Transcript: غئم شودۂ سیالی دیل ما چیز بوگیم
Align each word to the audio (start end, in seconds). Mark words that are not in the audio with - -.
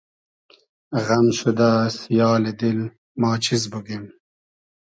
غئم 1.05 1.27
شودۂ 1.37 1.71
سیالی 1.97 2.53
دیل 2.59 2.79
ما 3.21 3.31
چیز 3.43 3.63
بوگیم 3.71 4.03